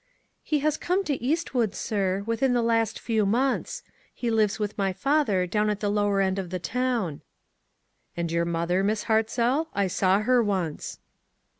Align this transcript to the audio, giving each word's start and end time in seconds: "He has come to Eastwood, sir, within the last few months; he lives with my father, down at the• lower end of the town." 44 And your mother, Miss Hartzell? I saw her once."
"He 0.41 0.61
has 0.61 0.77
come 0.77 1.03
to 1.03 1.23
Eastwood, 1.23 1.75
sir, 1.75 2.23
within 2.25 2.53
the 2.53 2.63
last 2.63 2.97
few 2.99 3.23
months; 3.23 3.83
he 4.11 4.31
lives 4.31 4.57
with 4.57 4.75
my 4.75 4.93
father, 4.93 5.45
down 5.45 5.69
at 5.69 5.79
the• 5.79 5.91
lower 5.93 6.21
end 6.21 6.39
of 6.39 6.49
the 6.49 6.57
town." 6.57 7.17
44 8.15 8.17
And 8.17 8.31
your 8.31 8.45
mother, 8.45 8.83
Miss 8.83 9.03
Hartzell? 9.03 9.67
I 9.75 9.85
saw 9.85 10.21
her 10.21 10.41
once." 10.41 10.97